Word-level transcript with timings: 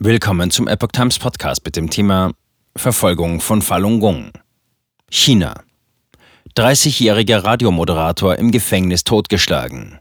Willkommen 0.00 0.52
zum 0.52 0.68
Epoch 0.68 0.92
Times 0.92 1.18
Podcast 1.18 1.64
mit 1.64 1.74
dem 1.74 1.90
Thema 1.90 2.30
Verfolgung 2.76 3.40
von 3.40 3.62
Falun 3.62 3.98
Gong. 3.98 4.30
China. 5.10 5.64
30-jähriger 6.56 7.42
Radiomoderator 7.42 8.36
im 8.36 8.52
Gefängnis 8.52 9.02
totgeschlagen. 9.02 9.98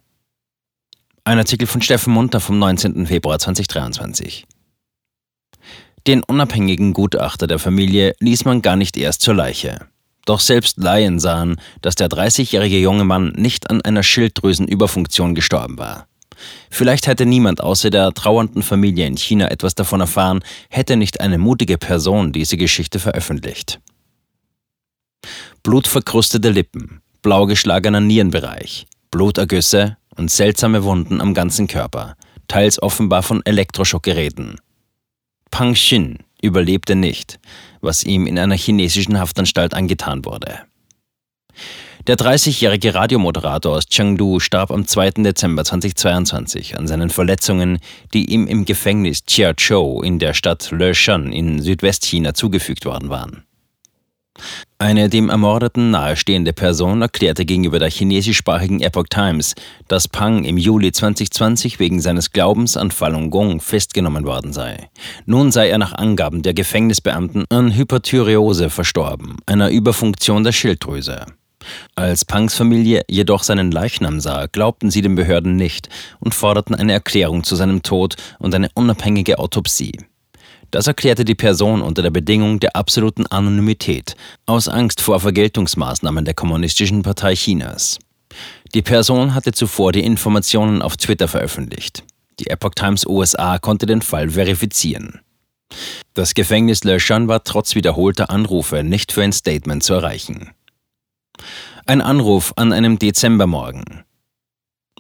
Ein 1.24 1.40
Artikel 1.40 1.66
von 1.66 1.82
Steffen 1.82 2.14
Munter 2.14 2.40
vom 2.40 2.60
19. 2.60 3.08
Februar 3.08 3.40
2023. 3.40 4.46
Den 6.06 6.22
unabhängigen 6.22 6.94
Gutachter 6.94 7.48
der 7.48 7.58
Familie 7.58 8.14
ließ 8.20 8.46
man 8.46 8.62
gar 8.62 8.76
nicht 8.76 8.98
erst 8.98 9.22
zur 9.22 9.34
Leiche. 9.34 9.88
Doch 10.28 10.42
selbst 10.42 10.78
Laien 10.78 11.20
sahen, 11.20 11.60
dass 11.82 11.96
der 11.96 12.08
30-jährige 12.08 12.78
junge 12.78 13.04
Mann 13.04 13.34
nicht 13.36 13.72
an 13.72 13.82
einer 13.82 14.04
Schilddrüsenüberfunktion 14.04 15.34
gestorben 15.34 15.80
war. 15.80 16.08
Vielleicht 16.70 17.08
hätte 17.08 17.26
niemand 17.26 17.62
außer 17.62 17.90
der 17.90 18.14
trauernden 18.14 18.64
Familie 18.64 19.08
in 19.08 19.18
China 19.18 19.50
etwas 19.50 19.76
davon 19.76 20.02
erfahren, 20.02 20.44
hätte 20.70 20.96
nicht 20.96 21.20
eine 21.22 21.38
mutige 21.38 21.78
Person 21.78 22.32
diese 22.32 22.58
Geschichte 22.58 23.00
veröffentlicht. 23.00 23.80
Blutverkrustete 25.64 26.50
Lippen, 26.50 27.02
blau 27.22 27.46
geschlagener 27.46 28.00
Nierenbereich, 28.00 28.86
Blutergüsse 29.12 29.98
und 30.16 30.32
seltsame 30.32 30.84
Wunden 30.84 31.22
am 31.22 31.34
ganzen 31.34 31.68
Körper, 31.68 32.16
teils 32.48 32.82
offenbar 32.82 33.24
von 33.24 33.46
Elektroschockgeräten. 33.46 34.58
Pang 35.52 35.74
Xin 35.74 36.20
überlebte 36.42 36.96
nicht, 36.96 37.40
was 37.82 38.04
ihm 38.04 38.28
in 38.28 38.38
einer 38.38 38.56
chinesischen 38.56 39.20
Haftanstalt 39.20 39.74
angetan 39.74 40.26
wurde. 40.26 40.60
Der 42.08 42.16
30-jährige 42.16 42.96
Radiomoderator 42.96 43.76
aus 43.76 43.88
Chengdu 43.88 44.40
starb 44.40 44.72
am 44.72 44.88
2. 44.88 45.24
Dezember 45.24 45.66
2022 45.66 46.78
an 46.78 46.88
seinen 46.88 47.10
Verletzungen, 47.10 47.80
die 48.14 48.32
ihm 48.32 48.48
im 48.48 48.64
Gefängnis 48.64 49.26
Chiachou 49.26 50.02
in 50.02 50.18
der 50.18 50.34
Stadt 50.34 50.72
Leshan 50.72 51.34
in 51.34 51.62
Südwestchina 51.62 52.34
zugefügt 52.34 52.86
worden 52.86 53.10
waren. 53.10 53.44
Eine 54.80 55.10
dem 55.10 55.30
Ermordeten 55.30 55.92
nahestehende 55.92 56.54
Person 56.54 57.02
erklärte 57.02 57.44
gegenüber 57.44 57.78
der 57.78 57.90
chinesischsprachigen 57.90 58.80
Epoch 58.80 59.08
Times, 59.10 59.54
dass 59.90 60.08
Pang 60.08 60.46
im 60.46 60.58
Juli 60.58 60.94
2020 60.94 61.78
wegen 61.80 62.00
seines 62.00 62.32
Glaubens 62.32 62.78
an 62.78 62.92
Falun 62.92 63.32
Gong 63.32 63.60
festgenommen 63.60 64.24
worden 64.24 64.54
sei. 64.54 64.90
Nun 65.26 65.52
sei 65.52 65.68
er 65.68 65.78
nach 65.78 65.92
Angaben 65.92 66.42
der 66.42 66.54
Gefängnisbeamten 66.54 67.44
an 67.50 67.76
Hyperthyreose 67.76 68.70
verstorben, 68.70 69.40
einer 69.46 69.72
Überfunktion 69.72 70.46
der 70.46 70.54
Schilddrüse. 70.54 71.26
Als 71.96 72.26
Punks 72.26 72.56
Familie 72.56 73.04
jedoch 73.10 73.44
seinen 73.44 73.72
Leichnam 73.72 74.20
sah, 74.20 74.46
glaubten 74.48 74.92
sie 74.92 75.02
den 75.02 75.16
Behörden 75.16 75.56
nicht 75.56 75.90
und 76.20 76.34
forderten 76.34 76.76
eine 76.76 76.94
Erklärung 76.94 77.44
zu 77.44 77.56
seinem 77.56 77.84
Tod 77.84 78.16
und 78.40 78.54
eine 78.54 78.70
unabhängige 78.74 79.40
Autopsie. 79.40 79.98
Das 80.72 80.88
erklärte 80.88 81.24
die 81.24 81.36
Person 81.36 81.82
unter 81.82 82.02
der 82.02 82.12
Bedingung 82.12 82.60
der 82.60 82.76
absoluten 82.76 83.26
Anonymität, 83.26 84.16
aus 84.46 84.68
Angst 84.68 85.02
vor 85.02 85.20
Vergeltungsmaßnahmen 85.20 86.26
der 86.26 86.34
Kommunistischen 86.34 87.04
Partei 87.04 87.36
Chinas. 87.36 88.00
Die 88.74 88.82
Person 88.82 89.34
hatte 89.34 89.54
zuvor 89.54 89.94
die 89.94 90.04
Informationen 90.04 90.82
auf 90.82 90.98
Twitter 90.98 91.28
veröffentlicht. 91.28 92.04
Die 92.40 92.48
Epoch 92.48 92.76
Times 92.76 93.06
USA 93.08 93.58
konnte 93.60 93.86
den 93.86 94.02
Fall 94.02 94.32
verifizieren. 94.32 95.22
Das 96.14 96.34
Gefängnis 96.34 96.84
Löschern 96.84 97.28
war 97.28 97.44
trotz 97.44 97.76
wiederholter 97.76 98.30
Anrufe 98.30 98.84
nicht 98.84 99.12
für 99.12 99.24
ein 99.24 99.34
Statement 99.34 99.84
zu 99.84 99.94
erreichen. 99.94 100.52
Ein 101.86 102.02
Anruf 102.02 102.54
an 102.56 102.74
einem 102.74 103.00
Dezembermorgen. 103.00 104.04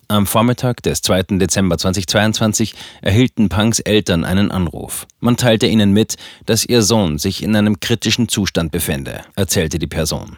Am 0.10 0.26
Vormittag 0.26 0.82
des 0.84 1.02
2. 1.02 1.24
Dezember 1.38 1.78
2022 1.78 2.76
erhielten 3.02 3.50
Punks 3.50 3.80
Eltern 3.80 4.24
einen 4.24 4.52
Anruf. 4.52 5.06
Man 5.20 5.36
teilte 5.36 5.68
ihnen 5.68 5.92
mit, 5.92 6.16
dass 6.46 6.64
ihr 6.64 6.82
Sohn 6.82 7.18
sich 7.18 7.44
in 7.44 7.54
einem 7.58 7.82
kritischen 7.82 8.30
Zustand 8.30 8.72
befände, 8.72 9.24
erzählte 9.36 9.80
die 9.80 9.88
Person. 9.88 10.38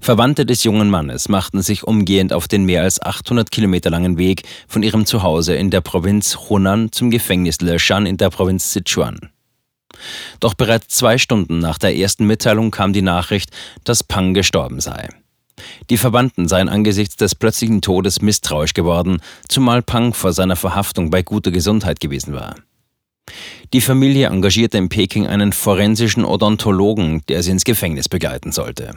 Verwandte 0.00 0.46
des 0.46 0.64
jungen 0.64 0.88
Mannes 0.88 1.28
machten 1.28 1.60
sich 1.60 1.84
umgehend 1.84 2.32
auf 2.32 2.48
den 2.48 2.64
mehr 2.64 2.82
als 2.82 3.02
800 3.02 3.50
Kilometer 3.50 3.90
langen 3.90 4.16
Weg 4.16 4.44
von 4.66 4.82
ihrem 4.82 5.04
Zuhause 5.04 5.54
in 5.54 5.70
der 5.70 5.82
Provinz 5.82 6.48
Hunan 6.48 6.90
zum 6.90 7.10
Gefängnis 7.10 7.60
Leshan 7.60 8.06
in 8.06 8.16
der 8.16 8.30
Provinz 8.30 8.72
Sichuan. 8.72 9.30
Doch 10.40 10.54
bereits 10.54 10.88
zwei 10.88 11.18
Stunden 11.18 11.58
nach 11.58 11.76
der 11.76 11.94
ersten 11.94 12.26
Mitteilung 12.26 12.70
kam 12.70 12.94
die 12.94 13.02
Nachricht, 13.02 13.50
dass 13.84 14.02
Pang 14.02 14.32
gestorben 14.32 14.80
sei. 14.80 15.10
Die 15.90 15.98
Verwandten 15.98 16.48
seien 16.48 16.68
angesichts 16.68 17.16
des 17.16 17.34
plötzlichen 17.34 17.80
Todes 17.82 18.22
misstrauisch 18.22 18.74
geworden, 18.74 19.20
zumal 19.48 19.82
Pang 19.82 20.14
vor 20.14 20.32
seiner 20.32 20.56
Verhaftung 20.56 21.10
bei 21.10 21.22
guter 21.22 21.50
Gesundheit 21.50 22.00
gewesen 22.00 22.34
war. 22.34 22.54
Die 23.72 23.80
Familie 23.80 24.26
engagierte 24.26 24.76
in 24.76 24.90
Peking 24.90 25.26
einen 25.26 25.52
forensischen 25.52 26.26
Odontologen, 26.26 27.22
der 27.28 27.42
sie 27.42 27.52
ins 27.52 27.64
Gefängnis 27.64 28.06
begleiten 28.06 28.52
sollte. 28.52 28.90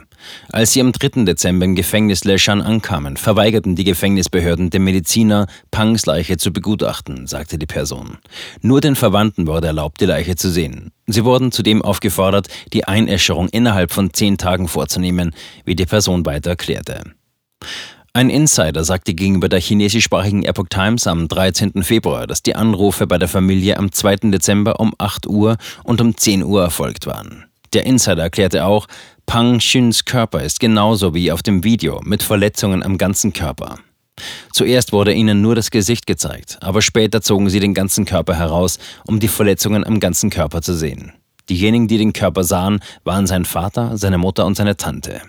Als 0.52 0.72
sie 0.72 0.82
am 0.82 0.92
3. 0.92 1.24
Dezember 1.24 1.64
im 1.64 1.74
Gefängnis 1.74 2.24
Leshan 2.24 2.60
ankamen, 2.60 3.16
verweigerten 3.16 3.74
die 3.74 3.84
Gefängnisbehörden 3.84 4.68
dem 4.68 4.84
Mediziner, 4.84 5.46
Pangs 5.70 6.04
Leiche 6.04 6.36
zu 6.36 6.52
begutachten, 6.52 7.26
sagte 7.26 7.56
die 7.56 7.64
Person. 7.64 8.18
Nur 8.60 8.82
den 8.82 8.96
Verwandten 8.96 9.46
wurde 9.46 9.68
erlaubt, 9.68 9.98
die 10.02 10.06
Leiche 10.06 10.36
zu 10.36 10.50
sehen. 10.50 10.92
Sie 11.06 11.24
wurden 11.24 11.52
zudem 11.52 11.80
aufgefordert, 11.80 12.48
die 12.74 12.84
Einäscherung 12.84 13.48
innerhalb 13.48 13.92
von 13.92 14.12
zehn 14.12 14.36
Tagen 14.36 14.68
vorzunehmen, 14.68 15.34
wie 15.64 15.76
die 15.76 15.86
Person 15.86 16.26
weiter 16.26 16.50
erklärte. 16.50 17.00
Ein 18.16 18.30
Insider 18.30 18.82
sagte 18.82 19.12
gegenüber 19.12 19.50
der 19.50 19.60
chinesischsprachigen 19.60 20.42
Epoch 20.42 20.68
Times 20.70 21.06
am 21.06 21.28
13. 21.28 21.82
Februar, 21.82 22.26
dass 22.26 22.42
die 22.42 22.54
Anrufe 22.54 23.06
bei 23.06 23.18
der 23.18 23.28
Familie 23.28 23.76
am 23.76 23.92
2. 23.92 24.30
Dezember 24.30 24.80
um 24.80 24.94
8 24.96 25.26
Uhr 25.26 25.58
und 25.84 26.00
um 26.00 26.16
10 26.16 26.42
Uhr 26.42 26.62
erfolgt 26.62 27.04
waren. 27.04 27.44
Der 27.74 27.84
Insider 27.84 28.22
erklärte 28.22 28.64
auch, 28.64 28.86
Pang 29.26 29.58
Xuns 29.58 30.06
Körper 30.06 30.42
ist 30.42 30.60
genauso 30.60 31.12
wie 31.12 31.30
auf 31.30 31.42
dem 31.42 31.62
Video 31.62 32.00
mit 32.04 32.22
Verletzungen 32.22 32.82
am 32.82 32.96
ganzen 32.96 33.34
Körper. 33.34 33.80
Zuerst 34.50 34.94
wurde 34.94 35.12
ihnen 35.12 35.42
nur 35.42 35.54
das 35.54 35.70
Gesicht 35.70 36.06
gezeigt, 36.06 36.56
aber 36.62 36.80
später 36.80 37.20
zogen 37.20 37.50
sie 37.50 37.60
den 37.60 37.74
ganzen 37.74 38.06
Körper 38.06 38.34
heraus, 38.34 38.78
um 39.06 39.20
die 39.20 39.28
Verletzungen 39.28 39.84
am 39.84 40.00
ganzen 40.00 40.30
Körper 40.30 40.62
zu 40.62 40.72
sehen. 40.72 41.12
Diejenigen, 41.50 41.86
die 41.86 41.98
den 41.98 42.14
Körper 42.14 42.44
sahen, 42.44 42.80
waren 43.04 43.26
sein 43.26 43.44
Vater, 43.44 43.98
seine 43.98 44.16
Mutter 44.16 44.46
und 44.46 44.56
seine 44.56 44.78
Tante. 44.78 45.20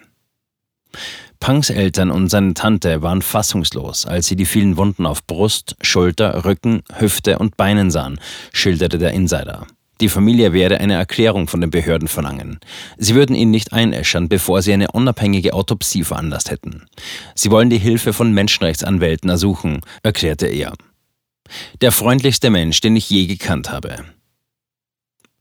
Punks 1.39 1.69
Eltern 1.69 2.11
und 2.11 2.29
seine 2.29 2.53
Tante 2.53 3.01
waren 3.01 3.21
fassungslos, 3.21 4.05
als 4.05 4.27
sie 4.27 4.35
die 4.35 4.45
vielen 4.45 4.77
Wunden 4.77 5.05
auf 5.05 5.25
Brust, 5.25 5.75
Schulter, 5.81 6.45
Rücken, 6.45 6.81
Hüfte 6.97 7.39
und 7.39 7.57
Beinen 7.57 7.91
sahen, 7.91 8.19
schilderte 8.51 8.97
der 8.97 9.11
Insider. 9.11 9.67
Die 9.99 10.09
Familie 10.09 10.53
werde 10.53 10.79
eine 10.79 10.93
Erklärung 10.93 11.47
von 11.47 11.61
den 11.61 11.71
Behörden 11.71 12.07
verlangen. 12.07 12.59
Sie 12.97 13.15
würden 13.15 13.35
ihn 13.35 13.49
nicht 13.49 13.73
einäschern, 13.73 14.29
bevor 14.29 14.61
sie 14.61 14.73
eine 14.73 14.91
unabhängige 14.91 15.53
Autopsie 15.53 16.03
veranlasst 16.03 16.51
hätten. 16.51 16.85
Sie 17.33 17.49
wollen 17.49 17.69
die 17.69 17.79
Hilfe 17.79 18.13
von 18.13 18.31
Menschenrechtsanwälten 18.31 19.29
ersuchen, 19.29 19.81
erklärte 20.03 20.47
er. 20.47 20.73
Der 21.81 21.91
freundlichste 21.91 22.49
Mensch, 22.49 22.81
den 22.81 22.95
ich 22.95 23.09
je 23.09 23.25
gekannt 23.25 23.71
habe. 23.71 24.05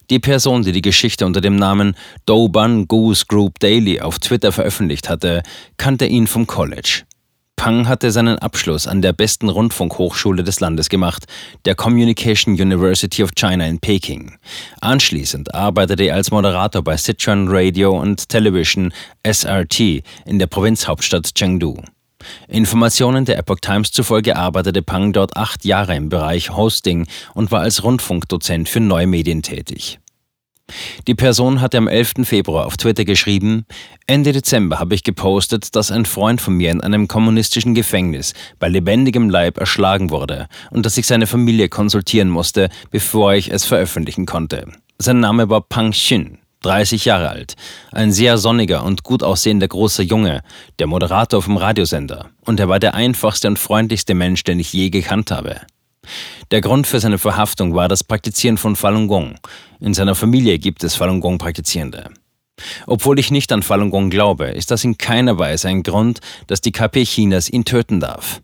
Die 0.09 0.19
Person, 0.19 0.63
die 0.63 0.71
die 0.71 0.81
Geschichte 0.81 1.25
unter 1.25 1.41
dem 1.41 1.57
Namen 1.57 1.95
Douban 2.25 2.87
Goose 2.87 3.25
Group 3.27 3.59
Daily 3.59 3.99
auf 3.99 4.19
Twitter 4.19 4.53
veröffentlicht 4.53 5.09
hatte, 5.09 5.43
kannte 5.75 6.05
ihn 6.05 6.27
vom 6.27 6.47
College. 6.47 7.03
Pang 7.57 7.87
hatte 7.87 8.11
seinen 8.11 8.37
Abschluss 8.37 8.87
an 8.87 9.01
der 9.01 9.11
besten 9.11 9.49
Rundfunkhochschule 9.49 10.43
des 10.43 10.59
Landes 10.59 10.87
gemacht, 10.89 11.25
der 11.65 11.75
Communication 11.75 12.53
University 12.53 13.23
of 13.23 13.31
China 13.35 13.65
in 13.65 13.79
Peking. 13.79 14.37
Anschließend 14.79 15.53
arbeitete 15.53 16.03
er 16.03 16.15
als 16.15 16.31
Moderator 16.31 16.83
bei 16.83 16.95
Sichuan 16.95 17.47
Radio 17.49 17.99
und 17.99 18.29
Television 18.29 18.93
SRT 19.29 19.79
in 20.25 20.39
der 20.39 20.47
Provinzhauptstadt 20.47 21.33
Chengdu. 21.33 21.81
Informationen 22.47 23.25
der 23.25 23.37
Epoch 23.37 23.59
Times 23.61 23.91
zufolge 23.91 24.35
arbeitete 24.35 24.81
Pang 24.81 25.13
dort 25.13 25.35
acht 25.37 25.65
Jahre 25.65 25.95
im 25.95 26.09
Bereich 26.09 26.55
Hosting 26.55 27.07
und 27.33 27.51
war 27.51 27.61
als 27.61 27.83
Rundfunkdozent 27.83 28.69
für 28.69 28.79
neue 28.79 29.07
Medien 29.07 29.41
tätig. 29.41 29.99
Die 31.07 31.15
Person 31.15 31.61
hatte 31.61 31.77
am 31.77 31.87
11. 31.87 32.13
Februar 32.23 32.65
auf 32.65 32.75
Twitter 32.75 33.05
geschrieben, 33.05 33.65
Ende 34.05 34.33
Dezember 34.33 34.79
habe 34.79 34.95
ich 34.95 35.03
gepostet, 35.03 35.75
dass 35.75 35.91
ein 35.91 36.05
Freund 36.05 36.41
von 36.41 36.55
mir 36.55 36.71
in 36.71 36.81
einem 36.81 37.07
kommunistischen 37.07 37.73
Gefängnis 37.73 38.33
bei 38.59 38.67
lebendigem 38.67 39.29
Leib 39.29 39.57
erschlagen 39.57 40.09
wurde 40.09 40.47
und 40.71 40.85
dass 40.85 40.97
ich 40.97 41.07
seine 41.07 41.27
Familie 41.27 41.69
konsultieren 41.69 42.29
musste, 42.29 42.69
bevor 42.91 43.33
ich 43.33 43.51
es 43.51 43.65
veröffentlichen 43.65 44.25
konnte. 44.25 44.67
Sein 44.99 45.19
Name 45.19 45.49
war 45.49 45.61
Pang 45.61 45.91
Xin. 45.91 46.39
30 46.61 47.05
Jahre 47.05 47.29
alt, 47.29 47.55
ein 47.91 48.11
sehr 48.11 48.37
sonniger 48.37 48.83
und 48.83 49.03
gut 49.03 49.23
aussehender 49.23 49.67
großer 49.67 50.03
Junge, 50.03 50.41
der 50.79 50.87
Moderator 50.87 51.41
vom 51.41 51.57
Radiosender, 51.57 52.29
und 52.41 52.59
er 52.59 52.67
war 52.67 52.79
der 52.79 52.95
einfachste 52.95 53.47
und 53.47 53.59
freundlichste 53.59 54.13
Mensch, 54.13 54.43
den 54.43 54.59
ich 54.59 54.73
je 54.73 54.89
gekannt 54.89 55.31
habe. 55.31 55.61
Der 56.51 56.61
Grund 56.61 56.87
für 56.87 56.99
seine 56.99 57.17
Verhaftung 57.17 57.75
war 57.75 57.87
das 57.87 58.03
Praktizieren 58.03 58.57
von 58.57 58.75
Falun 58.75 59.07
Gong. 59.07 59.35
In 59.79 59.93
seiner 59.93 60.15
Familie 60.15 60.59
gibt 60.59 60.83
es 60.83 60.95
Falun 60.95 61.19
Gong 61.19 61.37
Praktizierende. 61.37 62.09
Obwohl 62.87 63.19
ich 63.19 63.31
nicht 63.31 63.51
an 63.51 63.63
Falun 63.63 63.91
Gong 63.91 64.09
glaube, 64.09 64.45
ist 64.45 64.71
das 64.71 64.83
in 64.83 64.97
keiner 64.97 65.37
Weise 65.37 65.67
ein 65.67 65.83
Grund, 65.83 66.21
dass 66.47 66.61
die 66.61 66.71
KP 66.71 67.03
Chinas 67.03 67.49
ihn 67.49 67.65
töten 67.65 67.99
darf. 67.99 68.41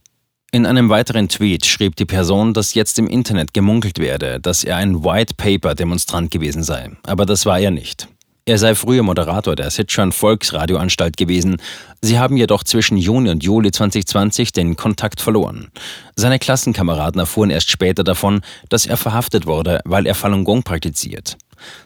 In 0.53 0.67
einem 0.67 0.89
weiteren 0.89 1.29
Tweet 1.29 1.65
schrieb 1.65 1.95
die 1.95 2.05
Person, 2.05 2.53
dass 2.53 2.75
jetzt 2.75 3.00
im 3.00 3.07
Internet 3.07 3.55
gemunkelt 3.55 3.97
werde, 3.97 4.39
dass 4.39 4.63
er 4.63 4.75
ein 4.75 5.03
White 5.03 5.33
Paper 5.35 5.73
Demonstrant 5.73 6.29
gewesen 6.29 6.61
sei, 6.61 6.91
aber 7.07 7.25
das 7.25 7.47
war 7.47 7.59
er 7.59 7.71
nicht. 7.71 8.07
Er 8.45 8.59
sei 8.59 8.75
früher 8.75 9.01
Moderator 9.01 9.55
der 9.55 9.71
Sichuan 9.71 10.11
Volksradioanstalt 10.11 11.17
gewesen. 11.17 11.57
Sie 12.03 12.19
haben 12.19 12.38
jedoch 12.38 12.63
zwischen 12.63 12.97
Juni 12.97 13.31
und 13.31 13.44
Juli 13.44 13.71
2020 13.71 14.51
den 14.51 14.75
Kontakt 14.75 15.21
verloren. 15.21 15.71
Seine 16.15 16.38
Klassenkameraden 16.38 17.19
erfuhren 17.19 17.50
erst 17.50 17.71
später 17.71 18.03
davon, 18.03 18.41
dass 18.69 18.85
er 18.85 18.97
verhaftet 18.97 19.47
wurde, 19.47 19.79
weil 19.85 20.05
er 20.05 20.13
Falun 20.13 20.44
Gong 20.44 20.61
praktiziert. 20.61 21.35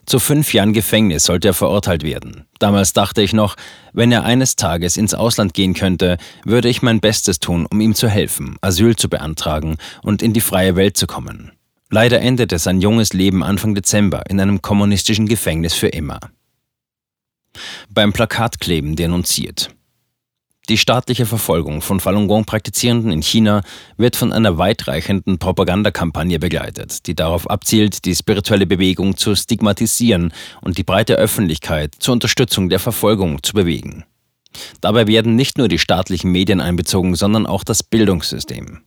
Zu 0.06 0.19
fünf 0.19 0.53
Jahren 0.53 0.74
Gefängnis 0.74 1.25
sollte 1.25 1.50
er 1.50 1.53
verurteilt 1.53 2.03
werden. 2.03 2.45
Damals 2.59 2.94
dachte 2.94 3.21
ich 3.21 3.33
noch, 3.33 3.56
wenn 3.94 4.12
er 4.12 4.24
eines 4.24 4.56
Tages 4.56 4.97
ins 4.97 5.13
Ausland 5.13 5.53
gehen 5.53 5.74
könnte, 5.74 6.18
würde 6.45 6.69
ich 6.69 6.81
mein 6.81 7.00
Bestes 7.00 7.39
tun, 7.39 7.65
um 7.69 7.81
ihm 7.81 7.95
zu 7.95 8.07
helfen, 8.07 8.57
Asyl 8.62 8.95
zu 8.95 9.09
beantragen 9.09 9.77
und 10.03 10.21
in 10.21 10.33
die 10.33 10.41
freie 10.41 10.75
Welt 10.75 10.97
zu 10.97 11.07
kommen. 11.07 11.51
Leider 11.89 12.19
endete 12.19 12.59
sein 12.59 12.81
junges 12.81 13.13
Leben 13.13 13.44
Anfang 13.44 13.74
Dezember 13.74 14.24
in 14.29 14.39
einem 14.39 14.62
kommunistischen 14.62 15.27
Gefängnis 15.27 15.74
für 15.74 15.88
immer. 15.88 16.19
Beim 17.89 18.13
Plakatkleben 18.13 18.95
denunziert. 18.95 19.71
Die 20.69 20.77
staatliche 20.77 21.25
Verfolgung 21.25 21.81
von 21.81 22.01
Falun 22.01 22.27
Gong-Praktizierenden 22.27 23.09
in 23.13 23.21
China 23.21 23.61
wird 23.95 24.17
von 24.17 24.33
einer 24.33 24.57
weitreichenden 24.57 25.39
Propagandakampagne 25.39 26.39
begleitet, 26.39 27.07
die 27.07 27.15
darauf 27.15 27.49
abzielt, 27.49 28.03
die 28.03 28.13
spirituelle 28.13 28.65
Bewegung 28.65 29.15
zu 29.15 29.33
stigmatisieren 29.33 30.33
und 30.59 30.77
die 30.77 30.83
breite 30.83 31.15
Öffentlichkeit 31.15 31.95
zur 31.99 32.13
Unterstützung 32.13 32.67
der 32.67 32.79
Verfolgung 32.79 33.41
zu 33.43 33.53
bewegen. 33.53 34.03
Dabei 34.81 35.07
werden 35.07 35.37
nicht 35.37 35.57
nur 35.57 35.69
die 35.69 35.79
staatlichen 35.79 36.33
Medien 36.33 36.59
einbezogen, 36.59 37.15
sondern 37.15 37.45
auch 37.45 37.63
das 37.63 37.81
Bildungssystem. 37.81 38.81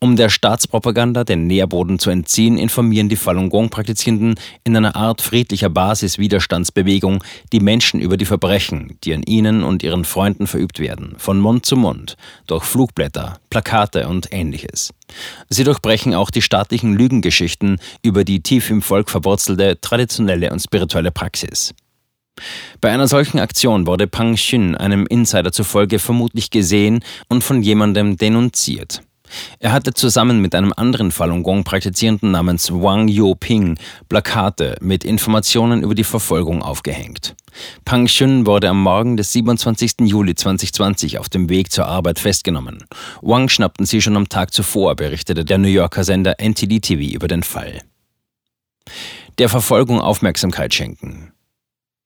Um 0.00 0.16
der 0.16 0.28
Staatspropaganda 0.28 1.24
den 1.24 1.46
Nährboden 1.46 1.98
zu 1.98 2.10
entziehen, 2.10 2.58
informieren 2.58 3.08
die 3.08 3.16
Falun 3.16 3.50
Gong-Praktizierenden 3.50 4.34
in 4.64 4.76
einer 4.76 4.96
Art 4.96 5.22
friedlicher 5.22 5.70
Basiswiderstandsbewegung 5.70 7.22
die 7.52 7.60
Menschen 7.60 8.00
über 8.00 8.16
die 8.16 8.24
Verbrechen, 8.24 8.98
die 9.04 9.14
an 9.14 9.22
ihnen 9.22 9.62
und 9.62 9.82
ihren 9.82 10.04
Freunden 10.04 10.46
verübt 10.46 10.78
werden, 10.78 11.14
von 11.18 11.38
Mund 11.38 11.66
zu 11.66 11.76
Mund, 11.76 12.16
durch 12.46 12.64
Flugblätter, 12.64 13.38
Plakate 13.50 14.08
und 14.08 14.28
ähnliches. 14.32 14.92
Sie 15.48 15.64
durchbrechen 15.64 16.14
auch 16.14 16.30
die 16.30 16.42
staatlichen 16.42 16.94
Lügengeschichten 16.94 17.78
über 18.02 18.24
die 18.24 18.40
tief 18.42 18.70
im 18.70 18.82
Volk 18.82 19.10
verwurzelte 19.10 19.80
traditionelle 19.80 20.50
und 20.50 20.60
spirituelle 20.60 21.10
Praxis. 21.10 21.74
Bei 22.80 22.90
einer 22.90 23.08
solchen 23.08 23.38
Aktion 23.38 23.86
wurde 23.86 24.06
Pang 24.06 24.34
Xun 24.34 24.74
einem 24.74 25.06
Insider 25.06 25.52
zufolge 25.52 25.98
vermutlich 25.98 26.50
gesehen 26.50 27.04
und 27.28 27.44
von 27.44 27.62
jemandem 27.62 28.16
denunziert. 28.16 29.02
Er 29.58 29.72
hatte 29.72 29.94
zusammen 29.94 30.40
mit 30.40 30.54
einem 30.54 30.72
anderen 30.76 31.10
Falun 31.10 31.42
Gong-Praktizierenden 31.42 32.30
namens 32.30 32.70
Wang 32.72 33.08
Yoping 33.08 33.78
Plakate 34.08 34.76
mit 34.80 35.04
Informationen 35.04 35.82
über 35.82 35.94
die 35.94 36.04
Verfolgung 36.04 36.62
aufgehängt. 36.62 37.34
Pang 37.84 38.06
Xun 38.06 38.46
wurde 38.46 38.68
am 38.68 38.82
Morgen 38.82 39.16
des 39.16 39.32
27. 39.32 40.00
Juli 40.00 40.34
2020 40.34 41.18
auf 41.18 41.28
dem 41.28 41.48
Weg 41.48 41.70
zur 41.70 41.86
Arbeit 41.86 42.18
festgenommen. 42.18 42.84
Wang 43.20 43.48
schnappten 43.48 43.86
sie 43.86 44.00
schon 44.00 44.16
am 44.16 44.28
Tag 44.28 44.52
zuvor, 44.52 44.96
berichtete 44.96 45.44
der 45.44 45.58
New 45.58 45.68
Yorker 45.68 46.04
Sender 46.04 46.36
NTD 46.38 46.80
TV 46.80 47.14
über 47.14 47.28
den 47.28 47.42
Fall. 47.42 47.80
Der 49.38 49.48
Verfolgung 49.48 50.00
Aufmerksamkeit 50.00 50.74
schenken. 50.74 51.31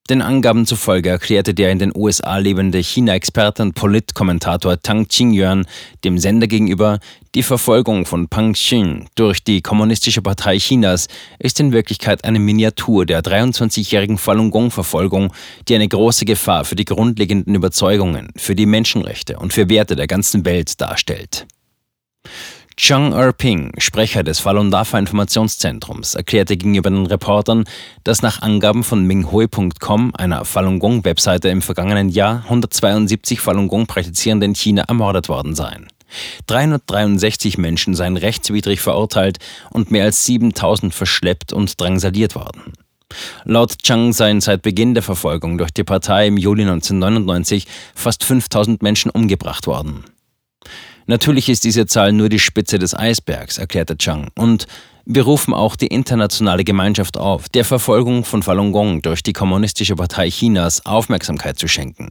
Den 0.08 0.22
Angaben 0.22 0.66
zufolge 0.66 1.08
erklärte 1.08 1.52
der 1.52 1.72
in 1.72 1.80
den 1.80 1.92
USA 1.92 2.38
lebende 2.38 2.78
China-Experte 2.78 3.62
und 3.62 3.74
Politkommentator 3.74 4.80
Tang 4.80 5.08
Qingyuan 5.08 5.66
dem 6.04 6.18
Sender 6.18 6.46
gegenüber, 6.46 7.00
die 7.34 7.42
Verfolgung 7.42 8.06
von 8.06 8.28
Pang 8.28 8.54
Xin 8.54 9.08
durch 9.16 9.42
die 9.42 9.62
Kommunistische 9.62 10.22
Partei 10.22 10.58
Chinas 10.58 11.08
ist 11.40 11.58
in 11.58 11.72
Wirklichkeit 11.72 12.24
eine 12.24 12.38
Miniatur 12.38 13.04
der 13.04 13.20
23-jährigen 13.20 14.16
Falun 14.16 14.52
Gong-Verfolgung, 14.52 15.32
die 15.66 15.74
eine 15.74 15.88
große 15.88 16.24
Gefahr 16.24 16.64
für 16.64 16.76
die 16.76 16.84
grundlegenden 16.84 17.56
Überzeugungen, 17.56 18.30
für 18.36 18.54
die 18.54 18.66
Menschenrechte 18.66 19.38
und 19.38 19.52
für 19.52 19.68
Werte 19.68 19.96
der 19.96 20.06
ganzen 20.06 20.44
Welt 20.44 20.80
darstellt. 20.80 21.48
Zhang 22.78 23.14
Erping, 23.14 23.72
Sprecher 23.78 24.22
des 24.22 24.38
Falun 24.38 24.70
Dafa 24.70 24.98
Informationszentrums, 24.98 26.14
erklärte 26.14 26.58
gegenüber 26.58 26.90
den 26.90 27.06
Reportern, 27.06 27.64
dass 28.04 28.20
nach 28.20 28.42
Angaben 28.42 28.84
von 28.84 29.06
Minghui.com, 29.06 30.12
einer 30.14 30.44
Falun 30.44 30.78
Gong 30.78 31.02
Webseite 31.06 31.48
im 31.48 31.62
vergangenen 31.62 32.10
Jahr 32.10 32.42
172 32.44 33.40
Falun 33.40 33.68
Gong 33.68 33.86
Praktizierende 33.86 34.44
in 34.44 34.54
China 34.54 34.82
ermordet 34.88 35.30
worden 35.30 35.54
seien. 35.54 35.88
363 36.48 37.56
Menschen 37.56 37.94
seien 37.94 38.18
rechtswidrig 38.18 38.82
verurteilt 38.82 39.38
und 39.70 39.90
mehr 39.90 40.04
als 40.04 40.26
7000 40.26 40.94
verschleppt 40.94 41.54
und 41.54 41.80
drangsaliert 41.80 42.34
worden. 42.34 42.74
Laut 43.44 43.78
Chang 43.82 44.12
seien 44.12 44.42
seit 44.42 44.60
Beginn 44.60 44.92
der 44.92 45.02
Verfolgung 45.02 45.56
durch 45.56 45.70
die 45.70 45.84
Partei 45.84 46.26
im 46.26 46.36
Juli 46.36 46.62
1999 46.62 47.66
fast 47.94 48.22
5000 48.22 48.82
Menschen 48.82 49.10
umgebracht 49.10 49.66
worden. 49.66 50.04
Natürlich 51.06 51.48
ist 51.48 51.64
diese 51.64 51.86
Zahl 51.86 52.12
nur 52.12 52.28
die 52.28 52.38
Spitze 52.38 52.78
des 52.78 52.94
Eisbergs, 52.94 53.58
erklärte 53.58 53.96
Chang, 53.96 54.28
und 54.36 54.66
wir 55.04 55.22
rufen 55.22 55.54
auch 55.54 55.76
die 55.76 55.86
internationale 55.86 56.64
Gemeinschaft 56.64 57.16
auf, 57.16 57.48
der 57.48 57.64
Verfolgung 57.64 58.24
von 58.24 58.42
Falun 58.42 58.72
Gong 58.72 59.02
durch 59.02 59.22
die 59.22 59.32
Kommunistische 59.32 59.94
Partei 59.94 60.30
Chinas 60.30 60.84
Aufmerksamkeit 60.84 61.60
zu 61.60 61.68
schenken. 61.68 62.08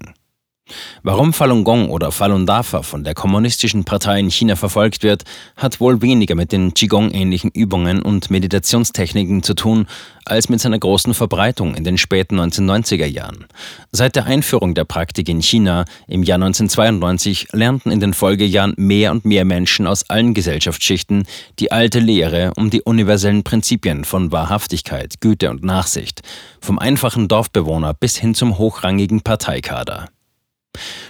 Warum 1.04 1.34
Falun 1.34 1.64
Gong 1.64 1.90
oder 1.90 2.12
Falun 2.12 2.48
Dafa 2.48 2.82
von 2.82 3.04
der 3.04 3.14
Kommunistischen 3.14 3.84
Partei 3.84 4.20
in 4.20 4.32
China 4.32 4.56
verfolgt 4.56 5.04
wird, 5.04 5.24
hat 5.56 5.80
wohl 5.80 6.02
weniger 6.02 6.34
mit 6.34 6.52
den 6.52 6.74
Qigong-ähnlichen 6.74 7.52
Übungen 7.52 8.02
und 8.02 8.32
Meditationstechniken 8.32 9.44
zu 9.44 9.54
tun, 9.54 9.86
als 10.26 10.50
mit 10.50 10.62
seiner 10.62 10.80
großen 10.80 11.14
Verbreitung 11.14 11.76
in 11.76 11.84
den 11.84 12.00
späten 12.00 12.40
1990er 12.40 13.06
Jahren. 13.06 13.46
Seit 13.92 14.16
der 14.16 14.26
Einführung 14.26 14.74
der 14.74 14.86
Praktik 14.86 15.30
in 15.30 15.44
China 15.44 15.86
im 16.08 16.24
Jahr 16.24 16.38
1992 16.38 17.50
lernten 17.52 17.92
in 17.92 18.00
den 18.00 18.16
Folgejahren 18.16 18.74
mehr 18.76 19.12
und 19.12 19.26
mehr 19.26 19.46
Menschen 19.46 19.86
aus 19.86 20.10
allen 20.10 20.34
Gesellschaftsschichten 20.34 21.28
die 21.60 21.72
alte 21.72 22.00
Lehre 22.00 22.52
um 22.58 22.72
die 22.72 22.82
universellen 22.82 23.44
Prinzipien 23.44 24.06
von 24.06 24.32
Wahrhaftigkeit, 24.32 25.22
Güte 25.22 25.52
und 25.52 25.64
Nachsicht, 25.64 26.24
vom 26.60 26.80
einfachen 26.80 27.28
Dorfbewohner 27.28 27.94
bis 27.94 28.18
hin 28.18 28.34
zum 28.34 28.58
hochrangigen 28.58 29.22
Parteikader. 29.22 30.08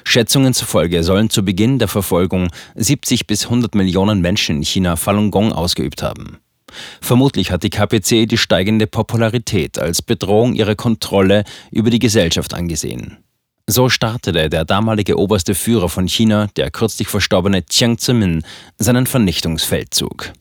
Schätzungen 0.04 0.54
zufolge 0.54 1.04
sollen 1.04 1.30
zu 1.30 1.44
Beginn 1.44 1.80
der 1.80 1.88
Verfolgung 1.88 2.50
70 2.76 3.28
bis 3.28 3.46
100 3.46 3.76
Millionen 3.76 4.22
Menschen 4.22 4.58
in 4.58 4.64
China 4.64 4.96
Falun 4.96 5.32
Gong 5.32 5.52
ausgeübt 5.52 6.04
haben. 6.04 6.40
Vermutlich 7.02 7.52
hat 7.52 7.64
die 7.64 7.70
KPC 7.70 8.28
die 8.28 8.38
steigende 8.38 8.88
Popularität 8.88 9.80
als 9.80 10.02
Bedrohung 10.02 10.54
ihrer 10.54 10.76
Kontrolle 10.76 11.44
über 11.72 11.90
die 11.90 12.00
Gesellschaft 12.00 12.54
angesehen. 12.54 13.18
So 13.68 13.90
startete 13.90 14.50
der 14.50 14.64
damalige 14.64 15.18
oberste 15.18 15.56
Führer 15.56 15.90
von 15.90 16.08
China, 16.08 16.48
der 16.56 16.70
kürzlich 16.70 17.08
verstorbene 17.08 17.64
Jiang 17.70 17.98
Zemin, 17.98 18.44
seinen 18.78 19.08
Vernichtungsfeldzug. 19.08 20.34